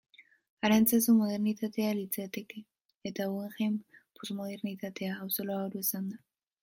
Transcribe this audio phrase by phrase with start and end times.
[0.67, 2.63] Arantzazu modernitatea litzateke,
[3.11, 3.77] eta Guggenheim,
[4.21, 6.23] posmodernitatea, oso labur esanda.